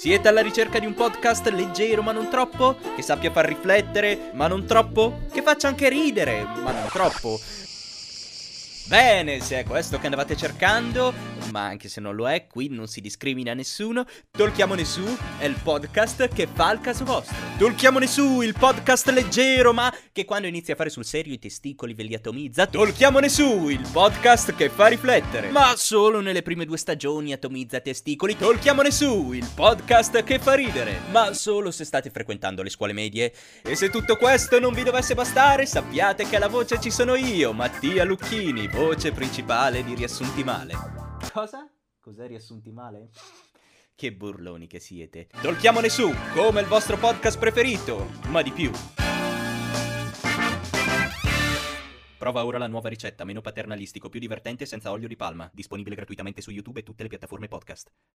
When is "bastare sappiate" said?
35.14-36.28